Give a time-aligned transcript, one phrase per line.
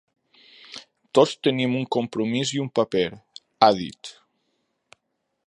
[1.19, 3.05] Tots tenim un compromís i un paper,
[3.67, 4.15] ha dit.